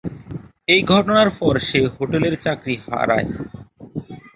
[0.67, 3.27] এই ঘটনার পর সে হোটেলের চাকরি হারায়।